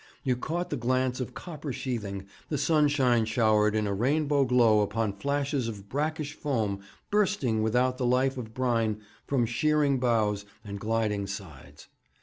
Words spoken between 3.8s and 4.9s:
a rainbow glow